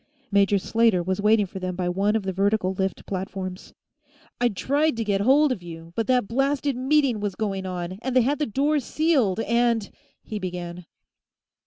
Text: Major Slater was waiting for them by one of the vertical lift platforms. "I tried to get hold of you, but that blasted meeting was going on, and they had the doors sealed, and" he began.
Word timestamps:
Major 0.31 0.57
Slater 0.57 1.03
was 1.03 1.21
waiting 1.21 1.45
for 1.45 1.59
them 1.59 1.75
by 1.75 1.87
one 1.87 2.15
of 2.15 2.23
the 2.23 2.33
vertical 2.33 2.73
lift 2.73 3.05
platforms. 3.05 3.71
"I 4.39 4.49
tried 4.49 4.97
to 4.97 5.03
get 5.03 5.21
hold 5.21 5.51
of 5.51 5.61
you, 5.61 5.93
but 5.95 6.07
that 6.07 6.27
blasted 6.27 6.75
meeting 6.75 7.19
was 7.19 7.35
going 7.35 7.67
on, 7.67 7.99
and 8.01 8.15
they 8.15 8.21
had 8.23 8.39
the 8.39 8.47
doors 8.47 8.83
sealed, 8.83 9.41
and" 9.41 9.91
he 10.23 10.39
began. 10.39 10.87